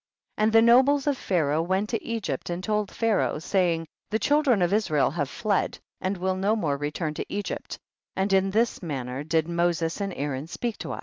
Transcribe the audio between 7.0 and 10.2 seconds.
to Egypt, and in this manner did Moses and